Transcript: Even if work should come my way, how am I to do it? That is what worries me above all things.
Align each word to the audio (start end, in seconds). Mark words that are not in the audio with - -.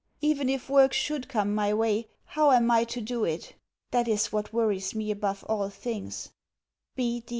Even 0.19 0.49
if 0.49 0.67
work 0.67 0.93
should 0.93 1.29
come 1.29 1.53
my 1.53 1.71
way, 1.75 2.07
how 2.25 2.49
am 2.49 2.71
I 2.71 2.85
to 2.85 2.99
do 3.01 3.23
it? 3.23 3.53
That 3.91 4.07
is 4.07 4.31
what 4.31 4.51
worries 4.51 4.95
me 4.95 5.11
above 5.11 5.43
all 5.43 5.69
things. 5.69 6.31